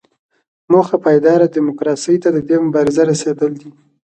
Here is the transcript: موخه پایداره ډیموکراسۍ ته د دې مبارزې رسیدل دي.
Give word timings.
موخه 0.71 0.97
پایداره 1.03 1.45
ډیموکراسۍ 1.55 2.15
ته 2.23 2.29
د 2.35 2.39
دې 2.47 2.57
مبارزې 2.65 3.03
رسیدل 3.11 3.51
دي. 3.61 3.69